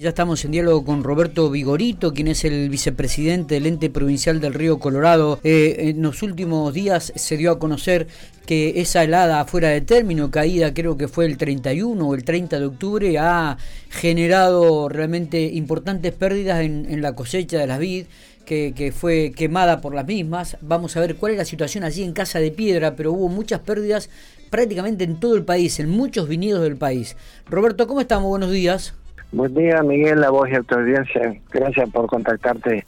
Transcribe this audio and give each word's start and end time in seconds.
Ya 0.00 0.08
estamos 0.08 0.42
en 0.46 0.52
diálogo 0.52 0.82
con 0.82 1.04
Roberto 1.04 1.50
Vigorito, 1.50 2.14
quien 2.14 2.28
es 2.28 2.46
el 2.46 2.70
vicepresidente 2.70 3.56
del 3.56 3.66
ente 3.66 3.90
provincial 3.90 4.40
del 4.40 4.54
Río 4.54 4.78
Colorado. 4.78 5.38
Eh, 5.44 5.90
en 5.90 6.00
los 6.00 6.22
últimos 6.22 6.72
días 6.72 7.12
se 7.16 7.36
dio 7.36 7.50
a 7.50 7.58
conocer 7.58 8.06
que 8.46 8.80
esa 8.80 9.04
helada 9.04 9.44
fuera 9.44 9.68
de 9.68 9.82
término, 9.82 10.30
caída 10.30 10.72
creo 10.72 10.96
que 10.96 11.06
fue 11.06 11.26
el 11.26 11.36
31 11.36 12.08
o 12.08 12.14
el 12.14 12.24
30 12.24 12.58
de 12.58 12.64
octubre, 12.64 13.18
ha 13.18 13.58
generado 13.90 14.88
realmente 14.88 15.42
importantes 15.42 16.14
pérdidas 16.14 16.62
en, 16.62 17.02
la 17.02 17.14
cosecha 17.14 17.58
de 17.58 17.66
las 17.66 17.78
vid. 17.78 18.06
Que, 18.46 18.92
fue 18.96 19.32
quemada 19.36 19.80
por 19.80 19.94
las 19.94 20.06
mismas. 20.06 20.56
Vamos 20.60 20.96
a 20.96 21.00
ver 21.00 21.16
cuál 21.16 21.32
es 21.32 21.38
la 21.38 21.44
situación 21.44 21.84
allí 21.84 22.02
en 22.02 22.14
Casa 22.14 22.40
de 22.40 22.50
Piedra, 22.50 22.96
pero 22.96 23.12
hubo 23.12 23.28
muchas 23.28 23.60
pérdidas 23.60 24.08
prácticamente 24.48 25.04
en 25.04 25.20
todo 25.20 25.36
el 25.36 25.44
país, 25.44 25.78
en 25.78 25.88
muchos 25.88 26.26
viñedos 26.26 26.62
del 26.62 26.76
país. 26.76 27.16
Roberto, 27.48 27.86
¿cómo 27.86 28.00
estamos? 28.00 28.28
Buenos 28.28 28.50
días. 28.50 28.94
Buen 29.32 29.54
día, 29.54 29.82
Miguel, 29.82 30.20
la 30.20 30.30
voz 30.30 30.48
y 30.50 30.54
audiencia. 30.54 31.34
Gracias 31.52 31.88
por 31.90 32.06
contactarte 32.06 32.84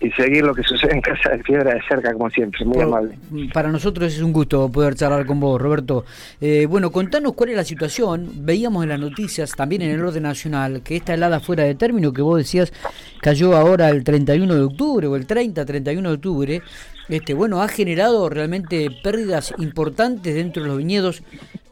y 0.00 0.10
seguir 0.12 0.44
lo 0.44 0.54
que 0.54 0.62
sucede 0.62 0.92
en 0.92 1.00
Casa 1.00 1.30
de 1.30 1.38
Piedra 1.38 1.74
de 1.74 1.82
cerca, 1.88 2.12
como 2.12 2.30
siempre. 2.30 2.64
Muy 2.64 2.80
amable. 2.80 3.18
Para 3.52 3.70
nosotros 3.70 4.12
es 4.12 4.20
un 4.20 4.32
gusto 4.32 4.70
poder 4.70 4.94
charlar 4.94 5.26
con 5.26 5.40
vos, 5.40 5.60
Roberto. 5.60 6.04
Eh, 6.40 6.66
bueno, 6.66 6.92
contanos 6.92 7.32
cuál 7.34 7.50
es 7.50 7.56
la 7.56 7.64
situación. 7.64 8.30
Veíamos 8.44 8.84
en 8.84 8.90
las 8.90 9.00
noticias, 9.00 9.52
también 9.52 9.82
en 9.82 9.90
el 9.90 10.04
orden 10.04 10.22
nacional, 10.24 10.82
que 10.82 10.96
esta 10.96 11.14
helada 11.14 11.40
fuera 11.40 11.64
de 11.64 11.74
término, 11.74 12.12
que 12.12 12.22
vos 12.22 12.38
decías, 12.38 12.72
cayó 13.20 13.56
ahora 13.56 13.88
el 13.88 14.04
31 14.04 14.54
de 14.54 14.62
octubre 14.62 15.06
o 15.06 15.16
el 15.16 15.26
30, 15.26 15.64
31 15.64 16.08
de 16.08 16.14
octubre. 16.14 16.62
Este, 17.08 17.34
bueno, 17.34 17.62
ha 17.62 17.68
generado 17.68 18.28
realmente 18.28 18.88
pérdidas 19.02 19.52
importantes 19.58 20.34
dentro 20.34 20.62
de 20.62 20.68
los 20.68 20.78
viñedos, 20.78 21.22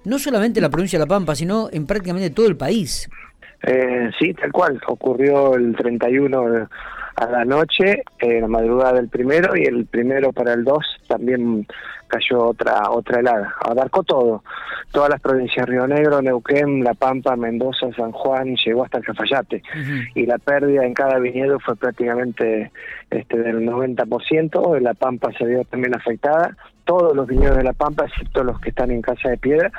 no 0.05 0.19
solamente 0.19 0.59
en 0.59 0.63
la 0.63 0.71
provincia 0.71 0.99
de 0.99 1.05
La 1.05 1.09
Pampa, 1.09 1.35
sino 1.35 1.69
en 1.73 1.87
prácticamente 1.87 2.31
todo 2.31 2.47
el 2.47 2.57
país. 2.57 3.09
Eh, 3.63 4.11
sí, 4.19 4.35
tal 4.35 4.53
cual. 4.53 4.81
Ocurrió 4.87 5.55
el 5.55 5.75
31 5.77 6.69
a 7.17 7.27
la 7.27 7.45
noche, 7.45 8.03
en 8.19 8.41
la 8.43 8.49
madrugada 8.49 8.95
del 8.95 9.09
primero, 9.09 9.57
y 9.57 9.65
el 9.65 9.87
primero 9.87 10.33
para 10.33 10.55
el 10.55 10.65
2 10.65 10.85
también 11.09 11.67
cayó 12.13 12.49
otra 12.49 12.91
otra 12.91 13.21
helada. 13.21 13.55
Abarcó 13.61 14.03
todo, 14.03 14.45
todas 14.91 15.09
las 15.09 15.21
provincias, 15.21 15.67
Río 15.67 15.87
Negro, 15.87 16.21
Neuquén, 16.21 16.85
La 16.85 16.93
Pampa, 16.93 17.37
Mendoza, 17.37 17.91
San 17.97 18.13
Juan, 18.13 18.55
llegó 18.57 18.85
hasta 18.85 18.99
el 18.99 19.05
Cafayate. 19.05 19.63
Y 20.15 20.27
la 20.27 20.39
pérdida 20.39 20.85
en 20.85 20.93
cada 20.93 21.19
viñedo 21.19 21.59
fue 21.61 21.75
prácticamente 21.77 22.71
este 23.11 23.39
del 23.39 23.67
90%, 23.67 24.81
La 24.81 24.95
Pampa 24.95 25.31
se 25.39 25.47
vio 25.47 25.65
también 25.65 25.95
afectada, 25.95 26.55
todos 26.85 27.15
los 27.15 27.27
viñedos 27.27 27.57
de 27.57 27.65
La 27.65 27.73
Pampa, 27.73 28.07
excepto 28.07 28.43
los 28.45 28.61
que 28.61 28.71
están 28.71 28.91
en 28.91 29.03
Casa 29.03 29.31
de 29.31 29.39
Piedra, 29.39 29.71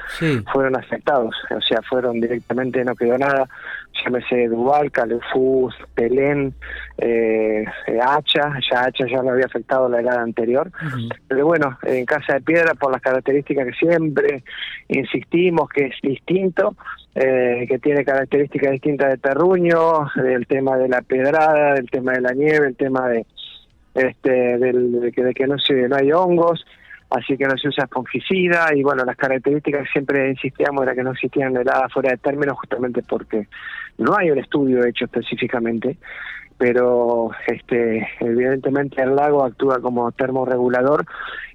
fueron 0.51 0.75
afectados, 0.75 1.35
o 1.49 1.61
sea, 1.61 1.81
fueron 1.81 2.19
directamente, 2.19 2.83
no 2.83 2.95
quedó 2.95 3.17
nada, 3.17 3.47
llámese 4.03 4.47
Duval, 4.47 4.91
Calefus, 4.91 5.75
Pelén, 5.95 6.53
eh, 6.97 7.65
Hacha, 8.01 8.53
ya 8.71 8.83
Hacha 8.83 9.05
ya 9.07 9.21
lo 9.21 9.31
había 9.31 9.45
afectado 9.45 9.89
la 9.89 9.99
helada 9.99 10.21
anterior, 10.21 10.71
pero 11.27 11.45
bueno, 11.45 11.77
en 11.83 12.05
Casa 12.05 12.33
de 12.33 12.41
Piedra, 12.41 12.73
por 12.73 12.91
las 12.91 13.01
características 13.01 13.67
que 13.67 13.73
siempre 13.73 14.43
insistimos, 14.87 15.69
que 15.69 15.87
es 15.87 15.95
distinto, 16.01 16.75
eh, 17.15 17.65
que 17.67 17.79
tiene 17.79 18.03
características 18.03 18.71
distintas 18.71 19.11
de 19.11 19.17
terruño, 19.17 20.09
del 20.15 20.47
tema 20.47 20.77
de 20.77 20.89
la 20.89 21.01
pedrada, 21.01 21.75
del 21.75 21.89
tema 21.89 22.13
de 22.13 22.21
la 22.21 22.33
nieve, 22.33 22.67
el 22.67 22.75
tema 22.75 23.07
de 23.07 23.25
este 23.93 24.57
del, 24.57 24.99
de 24.99 25.11
que, 25.11 25.23
de 25.23 25.33
que 25.33 25.45
no 25.45 25.59
se 25.59 25.87
no 25.87 25.95
hay 25.95 26.11
hongos 26.11 26.65
así 27.14 27.38
que 27.38 27.45
no 27.45 27.58
se 27.58 27.67
usa 27.67 27.88
fungicida 27.88 28.75
y 28.75 28.81
bueno, 28.81 29.03
las 29.06 29.16
características 29.16 29.88
siempre 29.92 30.31
insistíamos 30.31 30.83
era 30.83 30.95
que 30.95 31.03
no 31.03 31.11
existían 31.11 31.55
heladas 31.55 31.94
fuera 31.94 32.11
de 32.11 32.17
término 32.17 32.55
justamente 32.55 33.03
porque 33.08 33.47
no 34.00 34.16
hay 34.17 34.31
un 34.31 34.39
estudio 34.39 34.83
hecho 34.83 35.05
específicamente, 35.05 35.97
pero 36.58 37.30
este 37.45 38.08
evidentemente 38.20 39.02
el 39.02 39.16
lago 39.16 39.45
actúa 39.45 39.80
como 39.80 40.11
termorregulador 40.11 41.05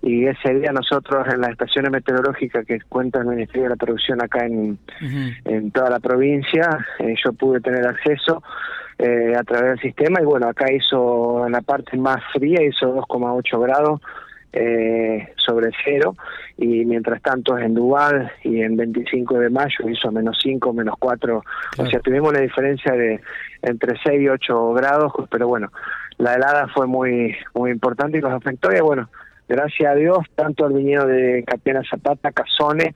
y 0.00 0.26
ese 0.26 0.54
día 0.54 0.70
nosotros 0.70 1.26
en 1.32 1.40
las 1.40 1.50
estaciones 1.50 1.90
meteorológicas 1.90 2.64
que 2.64 2.80
cuenta 2.88 3.20
el 3.20 3.26
Ministerio 3.26 3.64
de 3.64 3.70
la 3.70 3.76
Producción 3.76 4.22
acá 4.22 4.46
en, 4.46 4.78
en 5.44 5.70
toda 5.72 5.90
la 5.90 5.98
provincia, 5.98 6.86
eh, 7.00 7.14
yo 7.24 7.32
pude 7.32 7.60
tener 7.60 7.84
acceso 7.84 8.44
eh, 8.98 9.34
a 9.36 9.42
través 9.42 9.70
del 9.70 9.80
sistema 9.80 10.20
y 10.22 10.24
bueno, 10.24 10.48
acá 10.48 10.72
hizo 10.72 11.46
en 11.46 11.52
la 11.52 11.62
parte 11.62 11.96
más 11.96 12.22
fría, 12.32 12.62
hizo 12.62 12.94
2,8 12.94 13.60
grados 13.60 14.00
eh, 14.52 15.28
sobre 15.36 15.70
cero 15.84 16.14
y 16.56 16.84
mientras 16.84 17.20
tanto 17.22 17.58
en 17.58 17.74
Duval 17.74 18.30
y 18.42 18.62
en 18.62 18.76
25 18.76 19.38
de 19.38 19.50
mayo 19.50 19.88
hizo 19.88 20.10
menos 20.10 20.38
5, 20.42 20.72
menos 20.72 20.94
4, 20.98 21.42
o 21.78 21.86
sea, 21.86 22.00
tuvimos 22.00 22.30
una 22.30 22.40
diferencia 22.40 22.92
de 22.92 23.20
entre 23.62 23.98
6 24.02 24.20
y 24.20 24.28
8 24.28 24.72
grados, 24.72 25.12
pero 25.30 25.48
bueno, 25.48 25.70
la 26.16 26.34
helada 26.34 26.66
fue 26.74 26.86
muy 26.86 27.36
muy 27.54 27.70
importante 27.70 28.18
y 28.18 28.20
nos 28.20 28.32
afectó 28.32 28.72
y 28.74 28.80
bueno, 28.80 29.08
gracias 29.48 29.92
a 29.92 29.94
Dios, 29.94 30.18
tanto 30.34 30.66
el 30.66 30.74
viñedo 30.74 31.06
de 31.06 31.44
Capiana 31.46 31.82
Zapata, 31.88 32.32
Casone 32.32 32.94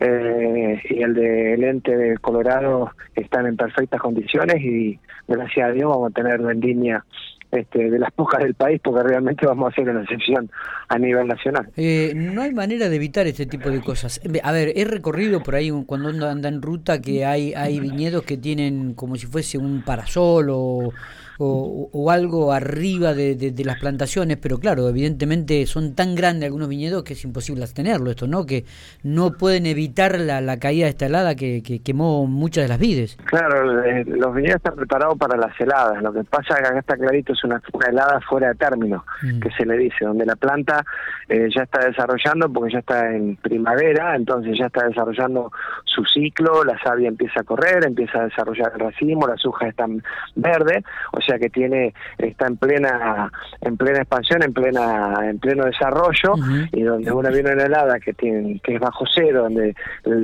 eh, 0.00 0.82
y 0.88 1.02
el 1.02 1.14
de 1.14 1.56
Lente 1.58 1.96
de 1.96 2.16
Colorado 2.18 2.92
están 3.14 3.46
en 3.46 3.56
perfectas 3.56 4.00
condiciones 4.00 4.56
y 4.60 4.98
gracias 5.28 5.68
a 5.68 5.72
Dios 5.72 5.90
vamos 5.90 6.10
a 6.10 6.14
tener 6.14 6.40
vendimia 6.40 7.04
este, 7.52 7.90
de 7.90 7.98
las 7.98 8.10
pocas 8.12 8.42
del 8.42 8.54
país, 8.54 8.80
porque 8.82 9.02
realmente 9.02 9.46
vamos 9.46 9.66
a 9.66 9.68
hacer 9.68 9.88
una 9.88 10.02
excepción 10.02 10.50
a 10.88 10.98
nivel 10.98 11.28
nacional. 11.28 11.68
Eh, 11.76 12.12
no 12.16 12.42
hay 12.42 12.52
manera 12.52 12.88
de 12.88 12.96
evitar 12.96 13.26
este 13.26 13.46
tipo 13.46 13.70
de 13.70 13.80
cosas. 13.80 14.20
A 14.42 14.52
ver, 14.52 14.72
he 14.74 14.84
recorrido 14.84 15.42
por 15.42 15.54
ahí 15.54 15.70
cuando 15.86 16.08
anda 16.08 16.48
en 16.48 16.62
ruta 16.62 17.00
que 17.00 17.26
hay, 17.26 17.52
hay 17.52 17.78
viñedos 17.78 18.22
que 18.24 18.38
tienen 18.38 18.94
como 18.94 19.16
si 19.16 19.26
fuese 19.26 19.58
un 19.58 19.82
parasol 19.82 20.48
o 20.50 20.92
o, 21.38 22.10
algo 22.10 22.52
arriba 22.52 23.14
de, 23.14 23.52
las 23.64 23.78
plantaciones, 23.78 24.36
pero 24.36 24.58
claro, 24.58 24.88
evidentemente 24.88 25.66
son 25.66 25.94
tan 25.94 26.14
grandes 26.14 26.46
algunos 26.46 26.68
viñedos 26.68 27.04
que 27.04 27.14
es 27.14 27.24
imposible 27.24 27.62
tenerlo 27.72 28.10
esto, 28.10 28.26
¿no? 28.26 28.44
Que 28.44 28.64
no 29.02 29.32
pueden 29.32 29.66
evitar 29.66 30.18
la, 30.18 30.40
la 30.40 30.58
caída 30.58 30.86
de 30.86 30.90
esta 30.90 31.06
helada 31.06 31.34
que, 31.34 31.62
quemó 31.84 32.26
muchas 32.26 32.64
de 32.64 32.68
las 32.68 32.78
vides. 32.78 33.16
Claro, 33.24 33.82
eh, 33.84 34.04
los 34.06 34.34
viñedos 34.34 34.56
están 34.56 34.76
preparados 34.76 35.18
para 35.18 35.36
las 35.36 35.58
heladas, 35.60 36.02
lo 36.02 36.12
que 36.12 36.24
pasa 36.24 36.54
es 36.54 36.60
que 36.60 36.66
acá 36.68 36.78
está 36.78 36.96
clarito 36.96 37.32
es 37.32 37.44
una, 37.44 37.60
helada 37.88 38.20
fuera 38.20 38.48
de 38.48 38.54
término, 38.54 39.04
mm. 39.22 39.40
que 39.40 39.50
se 39.50 39.64
le 39.64 39.76
dice, 39.76 40.04
donde 40.04 40.26
la 40.26 40.36
planta 40.36 40.84
eh, 41.28 41.48
ya 41.54 41.62
está 41.62 41.86
desarrollando, 41.86 42.52
porque 42.52 42.74
ya 42.74 42.78
está 42.80 43.10
en 43.10 43.36
primavera, 43.36 44.16
entonces 44.16 44.58
ya 44.58 44.66
está 44.66 44.86
desarrollando 44.86 45.50
su 45.84 46.04
ciclo, 46.04 46.64
la 46.64 46.78
savia 46.82 47.08
empieza 47.08 47.40
a 47.40 47.44
correr, 47.44 47.84
empieza 47.84 48.20
a 48.20 48.24
desarrollar 48.24 48.72
el 48.74 48.80
racimo, 48.80 49.26
las 49.26 49.44
hojas 49.44 49.70
están 49.70 50.02
verdes, 50.34 50.84
o 51.12 51.20
sea 51.22 51.38
que 51.38 51.50
tiene 51.50 51.94
está 52.18 52.46
en 52.46 52.56
plena 52.56 53.30
en 53.60 53.76
plena 53.76 53.98
expansión, 53.98 54.42
en 54.42 54.52
plena 54.52 55.14
en 55.22 55.38
pleno 55.38 55.64
desarrollo 55.64 56.34
y 56.72 56.82
donde 56.82 57.12
una 57.12 57.30
una 57.30 57.64
helada 57.64 57.98
que 57.98 58.12
tiene 58.12 58.60
que 58.62 58.74
es 58.74 58.80
bajo 58.80 59.04
cero, 59.12 59.44
donde 59.44 59.74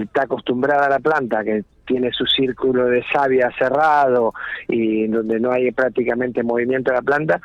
está 0.02 0.22
acostumbrada 0.22 0.86
a 0.86 0.90
la 0.90 0.98
planta 0.98 1.42
que 1.42 1.64
tiene 1.86 2.12
su 2.12 2.26
círculo 2.26 2.86
de 2.86 3.02
savia 3.10 3.50
cerrado 3.58 4.34
y 4.68 5.06
donde 5.08 5.40
no 5.40 5.50
hay 5.50 5.72
prácticamente 5.72 6.42
movimiento 6.42 6.90
de 6.90 6.96
la 6.96 7.02
planta, 7.02 7.40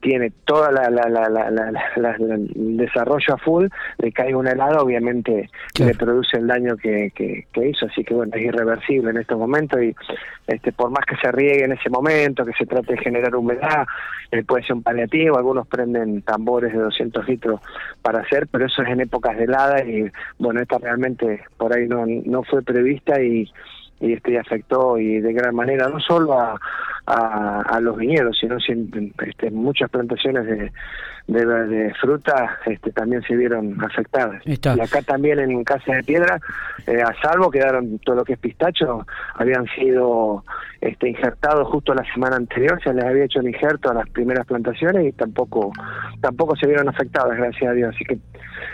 tiene 0.00 0.32
toda 0.44 0.70
la, 0.70 0.88
la, 0.90 1.08
la, 1.08 1.28
la, 1.28 2.16
el 2.16 2.76
desarrollo 2.76 3.34
a 3.34 3.38
full, 3.38 3.66
le 3.98 4.12
cae 4.12 4.34
una 4.34 4.52
helada, 4.52 4.82
obviamente 4.82 5.50
le 5.78 5.94
produce 5.94 6.38
el 6.38 6.46
daño 6.46 6.76
que, 6.76 7.12
que, 7.14 7.68
hizo, 7.68 7.86
así 7.86 8.02
que 8.02 8.14
bueno, 8.14 8.32
es 8.34 8.42
irreversible 8.42 9.10
en 9.10 9.18
estos 9.18 9.38
momentos 9.38 9.82
y 9.82 9.94
este 10.46 10.72
por 10.72 10.90
más 10.90 11.04
que 11.04 11.16
se 11.16 11.30
riegue 11.30 11.64
en 11.64 11.72
ese 11.72 11.90
momento, 11.90 12.44
que 12.44 12.52
se 12.54 12.66
trate 12.66 12.94
de 12.94 12.98
generar 12.98 13.36
humedad, 13.36 13.86
eh, 14.30 14.42
puede 14.42 14.64
ser 14.64 14.76
un 14.76 14.82
paliativo, 14.82 15.36
algunos 15.36 15.66
prenden 15.66 16.22
tambores 16.22 16.72
de 16.72 16.78
200 16.78 17.28
litros 17.28 17.60
para 18.02 18.20
hacer, 18.20 18.48
pero 18.50 18.66
eso 18.66 18.82
es 18.82 18.88
en 18.88 19.00
épocas 19.02 19.36
de 19.36 19.44
helada 19.44 19.84
y 19.84 20.10
bueno, 20.38 20.60
esta 20.60 20.78
realmente 20.78 21.44
por 21.56 21.76
ahí 21.76 21.86
no, 21.86 22.04
no 22.06 22.42
fue 22.42 22.62
prevista 22.62 23.20
y 23.20 23.50
y 24.00 24.14
este 24.14 24.38
afectó 24.38 24.98
y 24.98 25.20
de 25.20 25.32
gran 25.32 25.54
manera 25.54 25.88
no 25.88 26.00
solo 26.00 26.32
a, 26.32 26.58
a, 27.10 27.80
los 27.80 27.96
viñedos 27.96 28.36
sino 28.38 28.58
este, 29.26 29.50
muchas 29.50 29.90
plantaciones 29.90 30.46
de, 30.46 30.72
de, 31.26 31.94
fruta 32.00 32.58
este, 32.66 32.92
también 32.92 33.22
se 33.22 33.36
vieron 33.36 33.82
afectadas. 33.82 34.42
Y 34.44 34.54
acá 34.80 35.02
también 35.02 35.38
en 35.38 35.64
Casa 35.64 35.94
de 35.94 36.02
Piedra 36.02 36.40
eh, 36.86 37.02
a 37.02 37.14
salvo 37.22 37.50
quedaron 37.50 37.98
todo 38.00 38.16
lo 38.16 38.24
que 38.24 38.34
es 38.34 38.38
pistacho 38.38 39.06
habían 39.34 39.66
sido 39.76 40.44
este, 40.80 41.08
injertados 41.10 41.68
justo 41.68 41.94
la 41.94 42.04
semana 42.12 42.36
anterior 42.36 42.80
se 42.82 42.92
les 42.92 43.04
había 43.04 43.24
hecho 43.24 43.40
el 43.40 43.48
injerto 43.48 43.90
a 43.90 43.94
las 43.94 44.08
primeras 44.10 44.46
plantaciones 44.46 45.06
y 45.06 45.12
tampoco 45.12 45.72
tampoco 46.20 46.56
se 46.56 46.66
vieron 46.66 46.88
afectadas 46.88 47.36
gracias 47.36 47.70
a 47.70 47.74
Dios. 47.74 47.94
Así 47.94 48.04
que 48.04 48.18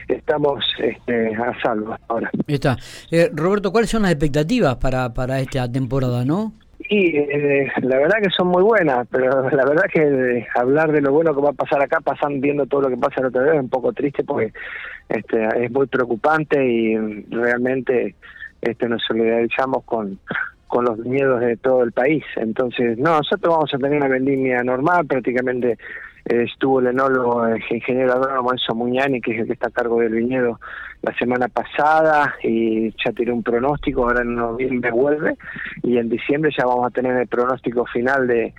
estamos 0.08 0.64
este, 0.78 1.34
a 1.34 1.61
salvo 1.61 1.96
ahora. 2.08 2.31
Está. 2.46 2.76
Eh, 3.11 3.31
Roberto 3.32 3.72
cuáles 3.72 3.90
son 3.90 4.02
las 4.02 4.12
expectativas 4.12 4.76
para 4.76 5.12
para 5.12 5.40
esta 5.40 5.70
temporada, 5.70 6.25
¿no? 6.25 6.55
Y 6.88 7.17
eh, 7.17 7.73
la 7.83 7.99
verdad 7.99 8.19
que 8.23 8.31
son 8.31 8.49
muy 8.49 8.62
buenas, 8.62 9.06
pero 9.11 9.49
la 9.50 9.65
verdad 9.65 9.87
que 9.93 10.47
hablar 10.55 10.93
de 10.93 11.00
lo 11.00 11.12
bueno 11.12 11.35
que 11.35 11.41
va 11.41 11.50
a 11.50 11.55
pasar 11.55 11.83
acá, 11.83 12.00
pasan 12.00 12.41
viendo 12.41 12.67
todo 12.67 12.83
lo 12.83 12.88
que 12.88 12.97
pasa 12.97 13.21
el 13.21 13.27
otro 13.27 13.43
día, 13.43 13.55
es 13.55 13.61
un 13.61 13.69
poco 13.69 13.93
triste 13.93 14.23
porque 14.23 14.53
este, 15.09 15.65
es 15.65 15.71
muy 15.73 15.87
preocupante 15.87 16.65
y 16.65 16.97
realmente 17.31 18.15
este, 18.62 18.88
nos 18.88 19.03
solidarizamos 19.03 19.85
con, 19.85 20.19
con 20.69 20.85
los 20.85 21.03
viñedos 21.03 21.41
de 21.41 21.56
todo 21.56 21.83
el 21.83 21.93
país. 21.93 22.25
Entonces, 22.37 22.99
no, 22.99 23.17
nosotros 23.17 23.55
vamos 23.55 23.75
a 23.75 23.79
tener 23.79 23.97
una 23.97 24.09
vendimia 24.09 24.62
normal, 24.62 25.06
prácticamente 25.06 25.79
estuvo 26.26 26.81
el 26.81 26.88
enólogo, 26.88 27.46
el 27.46 27.62
ingeniero 27.70 28.14
agrónomo 28.14 28.52
Enzo 28.52 28.75
Muñani, 28.75 29.20
que 29.20 29.32
es 29.32 29.40
el 29.40 29.46
que 29.46 29.52
está 29.52 29.69
a 29.69 29.70
cargo 29.70 30.00
del 30.00 30.14
viñedo 30.14 30.61
la 31.02 31.14
semana 31.14 31.49
pasada, 31.49 32.34
y 32.43 32.90
ya 33.05 33.12
tiré 33.12 33.32
un 33.32 33.43
pronóstico, 33.43 34.02
ahora 34.05 34.23
en 34.23 34.34
noviembre 34.34 34.90
vuelve, 34.90 35.37
y 35.82 35.99
en 35.99 36.08
diciembre 36.08 36.50
ya 36.56 36.67
vamos 36.67 36.87
a 36.87 36.90
tener 36.90 37.17
el 37.17 37.28
pronóstico 37.28 37.87
final 37.87 38.26
de, 38.26 38.52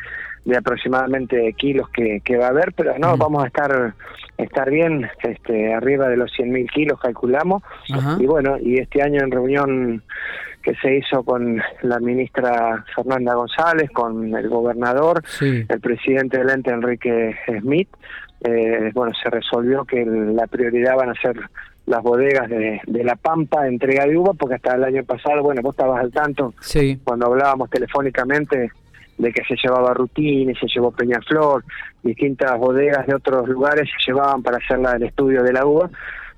de 0.45 0.57
aproximadamente 0.57 1.53
kilos 1.53 1.89
que, 1.89 2.21
que 2.23 2.37
va 2.37 2.45
a 2.45 2.49
haber, 2.49 2.71
pero 2.73 2.97
no, 2.97 3.17
vamos 3.17 3.43
a 3.43 3.47
estar 3.47 3.93
estar 4.37 4.69
bien, 4.69 5.09
este, 5.23 5.73
arriba 5.73 6.07
de 6.07 6.17
los 6.17 6.31
100.000 6.31 6.69
kilos 6.71 6.99
calculamos, 7.01 7.63
y 8.19 8.25
bueno, 8.27 8.57
y 8.61 8.77
este 8.77 9.01
año 9.01 9.21
en 9.23 9.31
reunión 9.31 10.03
que 10.67 10.75
se 10.75 10.97
hizo 10.97 11.23
con 11.23 11.61
la 11.83 11.97
ministra 11.99 12.83
Fernanda 12.93 13.35
González, 13.35 13.89
con 13.91 14.35
el 14.35 14.49
gobernador, 14.49 15.23
el 15.39 15.79
presidente 15.79 16.39
del 16.39 16.49
ente 16.49 16.71
Enrique 16.71 17.37
Smith, 17.61 17.87
eh, 18.41 18.91
bueno, 18.93 19.13
se 19.23 19.29
resolvió 19.29 19.85
que 19.85 20.05
la 20.05 20.45
prioridad 20.47 20.97
van 20.97 21.11
a 21.11 21.21
ser 21.21 21.39
las 21.85 22.03
bodegas 22.03 22.49
de, 22.49 22.81
de, 22.85 23.03
La 23.05 23.15
Pampa, 23.15 23.65
entrega 23.65 24.05
de 24.05 24.17
uva, 24.17 24.33
porque 24.33 24.55
hasta 24.55 24.75
el 24.75 24.83
año 24.83 25.05
pasado, 25.05 25.41
bueno, 25.41 25.61
vos 25.61 25.73
estabas 25.73 26.01
al 26.01 26.11
tanto, 26.11 26.53
cuando 27.05 27.27
hablábamos 27.27 27.69
telefónicamente 27.69 28.69
de 29.17 29.31
que 29.31 29.43
se 29.45 29.55
llevaba 29.55 29.93
Rutini, 29.93 30.53
se 30.55 30.67
llevó 30.67 30.91
Peñaflor, 30.91 31.63
distintas 32.03 32.57
bodegas 32.59 33.07
de 33.07 33.15
otros 33.15 33.47
lugares 33.47 33.87
se 33.89 34.11
llevaban 34.11 34.43
para 34.43 34.57
hacer 34.57 34.79
el 34.79 35.03
estudio 35.03 35.43
de 35.43 35.53
la 35.53 35.65
uva, 35.65 35.89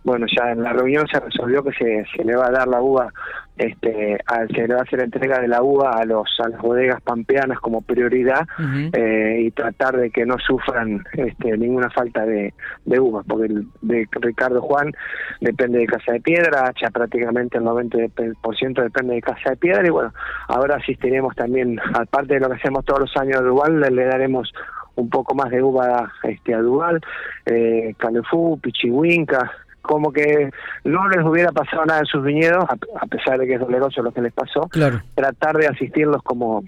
bueno, 0.04 0.28
ya 0.28 0.52
en 0.52 0.64
la 0.64 0.72
reunión 0.72 1.08
se 1.12 1.20
resolvió 1.20 1.64
que 1.64 1.74
se, 1.74 2.06
se 2.16 2.24
le 2.24 2.36
va 2.36 2.48
a 2.48 2.52
dar 2.52 2.68
la 2.68 2.82
uva, 2.82 3.12
este, 3.60 4.18
se 4.56 4.68
le 4.68 4.74
va 4.74 4.80
a 4.80 4.84
hacer 4.84 5.02
entrega 5.02 5.40
de 5.40 5.50
la 5.50 5.62
uva 5.62 5.92
a 5.92 6.06
los 6.06 6.28
a 6.40 6.48
las 6.48 6.62
bodegas 6.62 7.02
pampeanas 7.02 7.60
como 7.60 7.82
prioridad 7.82 8.48
eh, 8.94 9.42
y 9.42 9.52
tratar 9.52 9.98
de 9.98 10.10
que 10.12 10.26
no 10.26 10.38
sufran 10.40 11.04
este, 11.14 11.58
ninguna 11.58 11.90
falta 11.90 12.26
de, 12.26 12.54
de 12.86 13.00
uva, 13.00 13.22
porque 13.28 13.48
el 13.48 13.68
de 13.82 14.08
Ricardo 14.12 14.62
Juan 14.62 14.94
depende 15.42 15.80
de 15.80 15.88
Casa 15.88 16.14
de 16.14 16.22
Piedra, 16.22 16.72
ya 16.82 16.90
prácticamente 16.90 17.58
el 17.58 17.66
90% 17.66 18.82
depende 18.82 19.16
de 19.16 19.22
Casa 19.22 19.50
de 19.50 19.58
Piedra 19.58 19.86
y 19.86 19.90
bueno, 19.90 20.14
ahora 20.48 20.78
asistiremos 20.78 21.36
también, 21.36 21.80
aparte 21.94 22.36
de 22.36 22.40
lo 22.40 22.48
que 22.48 22.56
hacemos 22.56 22.86
todos 22.86 23.02
los 23.02 23.18
años 23.18 23.42
de 23.42 23.48
Duval, 23.50 23.82
le, 23.82 23.92
le 23.92 24.06
daremos 24.06 24.54
un 24.96 25.10
poco 25.10 25.36
más 25.36 25.50
de 25.50 25.62
uva 25.62 26.14
este, 26.24 26.54
a 26.54 26.60
Duval, 26.60 27.02
eh, 27.46 27.94
Calefú, 27.98 28.58
Pichihuinca, 28.62 29.52
como 29.90 30.14
que 30.14 30.52
no 30.84 31.10
les 31.10 31.26
hubiera 31.26 31.52
pasado 31.52 31.84
nada 31.84 32.02
en 32.02 32.06
sus 32.06 32.24
viñedos, 32.24 32.64
a, 32.64 33.08
pesar 33.08 33.40
de 33.40 33.48
que 33.48 33.56
es 33.56 33.60
doloroso 33.60 34.04
lo 34.04 34.12
que 34.12 34.22
les 34.22 34.32
pasó, 34.32 34.70
tratar 35.16 35.58
de 35.58 35.66
asistirlos 35.66 36.22
como 36.22 36.64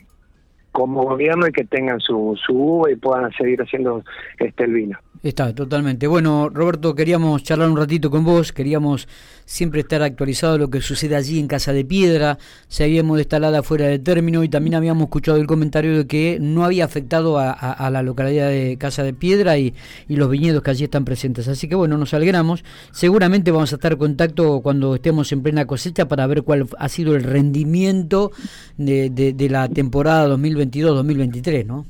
como 0.72 1.04
gobierno 1.04 1.46
y 1.46 1.52
que 1.52 1.66
tengan 1.66 2.00
su, 2.00 2.36
su 2.44 2.54
uva 2.58 2.90
y 2.90 2.96
puedan 2.96 3.32
seguir 3.34 3.62
haciendo 3.62 4.04
este 4.40 4.64
el 4.64 4.74
vino. 4.74 4.98
Está, 5.24 5.54
totalmente. 5.54 6.08
Bueno, 6.08 6.50
Roberto, 6.50 6.96
queríamos 6.96 7.44
charlar 7.44 7.70
un 7.70 7.78
ratito 7.78 8.10
con 8.10 8.24
vos, 8.24 8.52
queríamos 8.52 9.08
siempre 9.46 9.82
estar 9.82 10.02
actualizado 10.02 10.54
de 10.54 10.60
lo 10.60 10.72
que 10.72 10.82
sucede 10.82 11.16
allí 11.16 11.38
en 11.38 11.48
Casa 11.48 11.74
de 11.74 11.86
Piedra, 11.86 12.40
se 12.68 12.86
habíamos 12.86 13.20
instalada 13.20 13.62
fuera 13.62 13.86
de 13.86 14.00
término 14.00 14.44
y 14.44 14.50
también 14.50 14.74
habíamos 14.74 15.04
escuchado 15.04 15.38
el 15.38 15.46
comentario 15.46 15.96
de 15.96 16.08
que 16.08 16.40
no 16.42 16.66
había 16.66 16.86
afectado 16.86 17.38
a, 17.38 17.90
la 17.92 18.02
localidad 18.02 18.50
de 18.50 18.78
Casa 18.80 19.04
de 19.04 19.14
Piedra 19.14 19.60
y, 19.60 19.76
los 20.08 20.28
viñedos 20.28 20.64
que 20.64 20.72
allí 20.72 20.86
están 20.86 21.06
presentes. 21.06 21.48
Así 21.48 21.68
que 21.68 21.76
bueno, 21.76 22.00
nos 22.00 22.16
alegramos. 22.16 22.64
Seguramente 22.92 23.52
vamos 23.52 23.72
a 23.74 23.76
estar 23.76 23.92
en 23.92 24.00
contacto 24.00 24.62
cuando 24.62 24.96
estemos 24.96 25.32
en 25.32 25.44
plena 25.44 25.68
cosecha 25.68 26.08
para 26.08 26.26
ver 26.26 26.42
cuál 26.42 26.68
ha 26.80 26.90
sido 26.90 27.16
el 27.16 27.24
rendimiento 27.24 28.32
de, 28.78 29.12
de 29.12 29.50
la 29.50 29.70
temporada 29.70 30.36
2022-2023, 30.36 31.66
¿no? 31.68 31.86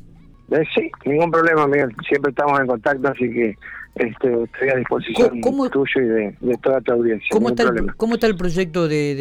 Eh, 0.52 0.64
sí, 0.76 0.92
ningún 1.06 1.32
problema, 1.32 1.66
Miguel. 1.66 1.96
Siempre 2.08 2.32
estamos 2.32 2.60
en 2.60 2.68
contacto, 2.68 3.08
así 3.08 3.32
que 3.32 3.58
este, 3.96 4.44
estoy 4.44 4.70
a 4.70 4.76
disposición 4.76 5.42
tuyo 5.42 6.02
y 6.02 6.06
de, 6.06 6.58
toda 6.62 6.82
tu 6.82 6.92
audiencia. 6.92 7.28
¿Cómo, 7.32 7.50
está 7.50 7.64
el, 7.64 7.96
¿Cómo 7.96 8.16
está 8.16 8.28
el 8.28 8.36
proyecto 8.36 8.88
de, 8.88 9.16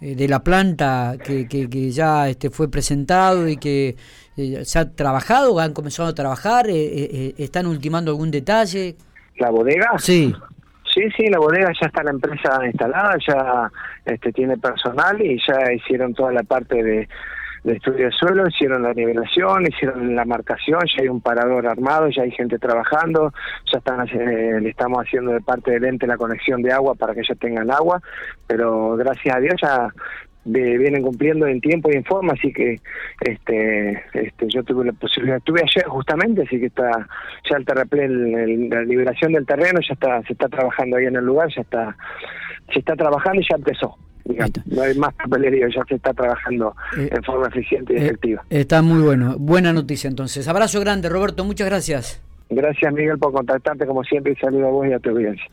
de, 0.00 0.22
eh, 0.24 0.28
la 0.28 0.44
planta 0.44 1.16
que, 1.24 1.48
que, 1.48 1.90
ya 1.90 2.28
este, 2.28 2.50
fue 2.50 2.70
presentado 2.70 3.48
y 3.48 3.56
que 3.56 3.96
eh, 4.36 4.64
se 4.64 4.78
ha 4.78 4.90
trabajado, 4.90 5.58
han 5.58 5.72
comenzado 5.72 6.10
a 6.10 6.14
trabajar? 6.14 6.66
¿Están 6.68 7.66
ultimando 7.66 8.10
algún 8.10 8.30
detalle? 8.30 8.96
¿La 9.38 9.50
bodega? 9.50 9.92
Sí. 9.98 10.34
Sí, 10.94 11.02
sí, 11.16 11.28
la 11.28 11.38
bodega 11.38 11.70
ya 11.80 11.86
está 11.86 12.02
la 12.02 12.10
empresa 12.10 12.66
instalada, 12.66 13.16
ya 13.26 13.70
este, 14.04 14.32
tiene 14.32 14.58
personal 14.58 15.20
y 15.22 15.40
ya 15.46 15.72
hicieron 15.72 16.12
toda 16.14 16.32
la 16.32 16.42
parte 16.42 16.82
de 16.82 17.08
de 17.64 17.74
estudio 17.74 18.06
de 18.06 18.12
suelo, 18.12 18.48
hicieron 18.48 18.82
la 18.82 18.94
nivelación, 18.94 19.66
hicieron 19.66 20.14
la 20.14 20.24
marcación, 20.24 20.80
ya 20.96 21.02
hay 21.02 21.08
un 21.08 21.20
parador 21.20 21.66
armado, 21.66 22.08
ya 22.08 22.22
hay 22.22 22.30
gente 22.30 22.58
trabajando, 22.58 23.32
ya 23.70 23.78
están 23.78 24.08
eh, 24.08 24.60
le 24.60 24.70
estamos 24.70 25.04
haciendo 25.04 25.32
de 25.32 25.40
parte 25.40 25.72
del 25.72 25.84
ente 25.84 26.06
la 26.06 26.16
conexión 26.16 26.62
de 26.62 26.72
agua 26.72 26.94
para 26.94 27.14
que 27.14 27.22
ya 27.26 27.34
tengan 27.34 27.70
agua, 27.70 28.00
pero 28.46 28.96
gracias 28.96 29.36
a 29.36 29.40
Dios 29.40 29.54
ya 29.60 29.88
vienen 30.44 31.02
cumpliendo 31.02 31.46
en 31.46 31.60
tiempo 31.60 31.90
y 31.92 31.96
en 31.96 32.04
forma, 32.04 32.32
así 32.32 32.50
que 32.50 32.80
este, 33.20 34.02
este 34.14 34.48
yo 34.48 34.62
tuve 34.64 34.86
la 34.86 34.92
posibilidad, 34.92 35.36
estuve 35.36 35.60
ayer 35.60 35.84
justamente, 35.84 36.42
así 36.42 36.58
que 36.58 36.66
está 36.66 36.90
ya 37.48 37.56
el 37.58 37.66
terraplén, 37.66 38.70
la 38.70 38.82
liberación 38.82 39.32
del 39.32 39.44
terreno 39.44 39.80
ya 39.86 39.92
está, 39.92 40.22
se 40.22 40.32
está 40.32 40.48
trabajando 40.48 40.96
ahí 40.96 41.04
en 41.04 41.16
el 41.16 41.24
lugar, 41.24 41.48
ya 41.54 41.60
está, 41.60 41.94
se 42.72 42.78
está 42.78 42.96
trabajando 42.96 43.42
y 43.42 43.46
ya 43.48 43.56
empezó 43.56 43.98
no 44.66 44.82
hay 44.82 44.94
más 44.96 45.14
papelería, 45.14 45.68
ya 45.74 45.84
se 45.84 45.96
está 45.96 46.12
trabajando 46.12 46.74
eh, 46.96 47.08
en 47.12 47.22
forma 47.22 47.48
eficiente 47.48 47.94
y 47.94 47.96
eh, 47.96 48.06
efectiva. 48.06 48.44
Está 48.50 48.82
muy 48.82 49.02
bueno, 49.02 49.36
buena 49.38 49.72
noticia 49.72 50.08
entonces. 50.08 50.46
Abrazo 50.48 50.80
grande, 50.80 51.08
Roberto, 51.08 51.44
muchas 51.44 51.68
gracias. 51.68 52.22
Gracias, 52.50 52.92
Miguel, 52.92 53.18
por 53.18 53.32
contactarte 53.32 53.86
como 53.86 54.02
siempre 54.02 54.32
y 54.32 54.36
saludo 54.36 54.66
a 54.66 54.70
vos 54.70 54.86
y 54.86 54.92
a 54.92 54.98
tu 54.98 55.10
audiencia. 55.10 55.46